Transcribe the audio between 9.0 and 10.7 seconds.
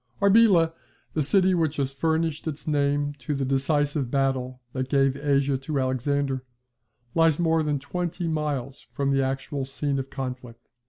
the actual scene of conflict.